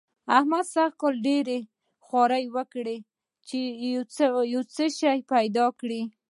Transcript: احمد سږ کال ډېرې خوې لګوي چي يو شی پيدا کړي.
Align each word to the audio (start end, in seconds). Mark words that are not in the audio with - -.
احمد 0.37 0.65
سږ 0.73 0.91
کال 1.01 1.15
ډېرې 1.27 1.59
خوې 2.05 2.41
لګوي 2.53 2.97
چي 3.47 3.59
يو 4.53 4.61
شی 4.99 5.17
پيدا 5.31 5.65
کړي. 5.79 6.01